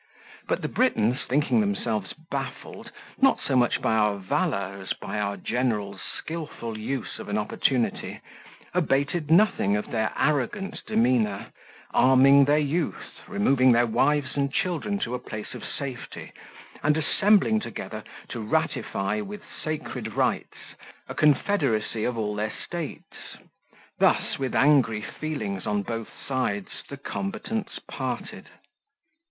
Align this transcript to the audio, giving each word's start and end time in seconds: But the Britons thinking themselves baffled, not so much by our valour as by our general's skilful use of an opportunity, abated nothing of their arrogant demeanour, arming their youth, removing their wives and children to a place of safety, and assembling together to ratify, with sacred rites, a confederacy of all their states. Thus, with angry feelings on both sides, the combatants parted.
But 0.47 0.63
the 0.63 0.67
Britons 0.67 1.19
thinking 1.29 1.61
themselves 1.61 2.13
baffled, 2.13 2.91
not 3.19 3.39
so 3.39 3.55
much 3.55 3.79
by 3.83 3.93
our 3.93 4.17
valour 4.17 4.79
as 4.81 4.93
by 4.93 5.19
our 5.19 5.37
general's 5.37 6.01
skilful 6.01 6.75
use 6.75 7.19
of 7.19 7.29
an 7.29 7.37
opportunity, 7.37 8.19
abated 8.73 9.29
nothing 9.29 9.77
of 9.77 9.91
their 9.91 10.11
arrogant 10.17 10.81
demeanour, 10.87 11.51
arming 11.93 12.45
their 12.45 12.57
youth, 12.57 13.19
removing 13.27 13.73
their 13.73 13.85
wives 13.85 14.35
and 14.35 14.51
children 14.51 14.97
to 14.97 15.13
a 15.13 15.19
place 15.19 15.53
of 15.53 15.63
safety, 15.63 16.31
and 16.81 16.97
assembling 16.97 17.59
together 17.59 18.03
to 18.29 18.39
ratify, 18.41 19.21
with 19.21 19.43
sacred 19.63 20.13
rites, 20.15 20.73
a 21.07 21.13
confederacy 21.13 22.05
of 22.05 22.17
all 22.17 22.33
their 22.33 22.51
states. 22.65 23.37
Thus, 23.99 24.39
with 24.39 24.55
angry 24.55 25.01
feelings 25.03 25.67
on 25.67 25.83
both 25.83 26.09
sides, 26.27 26.71
the 26.89 26.97
combatants 26.97 27.77
parted. 27.87 28.49